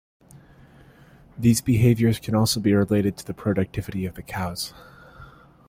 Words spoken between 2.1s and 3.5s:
can also be related to the